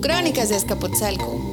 [0.00, 1.52] Crónicas de Escapotzalco.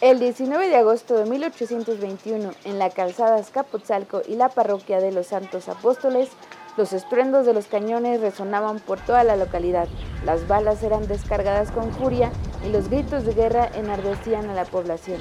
[0.00, 5.26] El 19 de agosto de 1821, en la calzada Escapotzalco y la parroquia de los
[5.26, 6.30] Santos Apóstoles,
[6.76, 9.88] los estruendos de los cañones resonaban por toda la localidad,
[10.24, 12.30] las balas eran descargadas con furia
[12.64, 15.20] y los gritos de guerra enardecían a la población.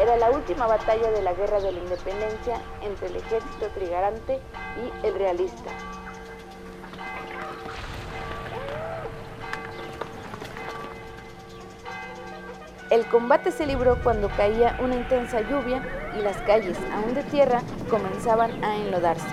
[0.00, 4.40] Era la última batalla de la Guerra de la Independencia entre el ejército trigarante
[4.82, 5.70] y el realista.
[12.90, 15.80] El combate se libró cuando caía una intensa lluvia
[16.18, 19.28] y las calles, aún de tierra, comenzaban a enlodarse.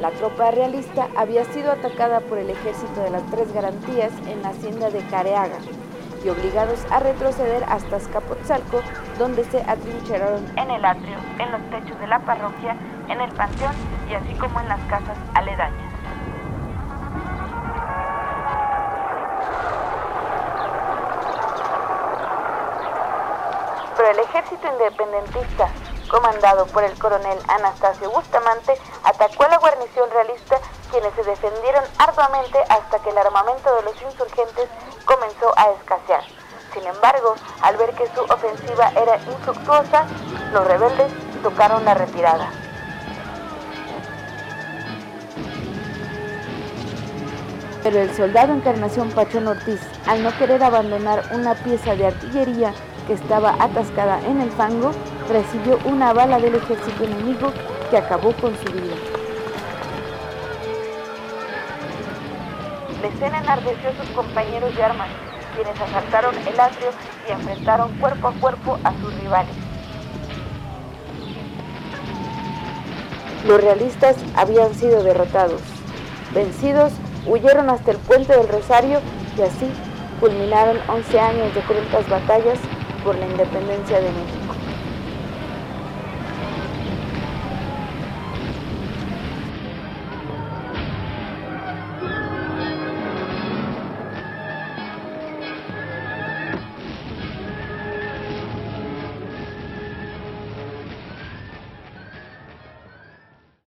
[0.00, 4.48] La tropa realista había sido atacada por el ejército de las tres garantías en la
[4.48, 5.58] hacienda de Careaga
[6.24, 8.80] y obligados a retroceder hasta Escapotzalco,
[9.16, 12.76] donde se atrincheraron en el atrio, en los techos de la parroquia,
[13.08, 13.74] en el panteón
[14.10, 15.85] y así como en las casas aledañas.
[24.16, 25.68] El ejército independentista,
[26.08, 28.72] comandado por el coronel Anastasio Bustamante,
[29.04, 30.58] atacó a la guarnición realista,
[30.90, 34.68] quienes se defendieron arduamente hasta que el armamento de los insurgentes
[35.04, 36.24] comenzó a escasear.
[36.72, 40.06] Sin embargo, al ver que su ofensiva era infructuosa,
[40.52, 42.50] los rebeldes tocaron la retirada.
[47.82, 52.72] Pero el soldado Encarnación Pachón Ortiz, al no querer abandonar una pieza de artillería
[53.06, 54.90] que estaba atascada en el fango,
[55.28, 57.52] recibió una bala del ejército enemigo
[57.90, 58.96] que acabó con su vida.
[63.02, 65.08] La escena enardeció a sus compañeros de armas,
[65.54, 66.88] quienes asaltaron el atrio
[67.28, 69.54] y enfrentaron cuerpo a cuerpo a sus rivales.
[73.46, 75.60] Los realistas habían sido derrotados.
[76.34, 76.92] Vencidos,
[77.26, 79.00] huyeron hasta el puente del Rosario
[79.38, 79.70] y así
[80.18, 82.58] culminaron 11 años de cruentas batallas
[83.06, 84.45] por la independencia de México.